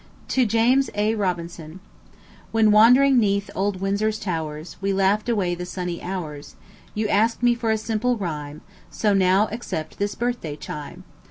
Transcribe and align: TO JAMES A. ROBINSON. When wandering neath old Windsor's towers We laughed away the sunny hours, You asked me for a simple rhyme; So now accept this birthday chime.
TO 0.27 0.47
JAMES 0.47 0.89
A. 0.95 1.13
ROBINSON. 1.13 1.79
When 2.51 2.71
wandering 2.71 3.19
neath 3.19 3.51
old 3.53 3.79
Windsor's 3.81 4.17
towers 4.17 4.75
We 4.81 4.93
laughed 4.93 5.29
away 5.29 5.53
the 5.53 5.63
sunny 5.63 6.01
hours, 6.01 6.55
You 6.95 7.07
asked 7.07 7.43
me 7.43 7.53
for 7.53 7.69
a 7.69 7.77
simple 7.77 8.17
rhyme; 8.17 8.61
So 8.89 9.13
now 9.13 9.47
accept 9.51 9.99
this 9.99 10.15
birthday 10.15 10.55
chime. 10.55 11.03